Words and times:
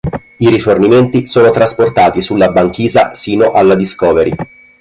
I 0.39 0.49
rifornimenti 0.49 1.27
sono 1.27 1.51
trasportati 1.51 2.21
sulla 2.21 2.49
banchisa 2.51 3.13
sino 3.13 3.51
alla 3.51 3.75
"Discovery". 3.75 4.33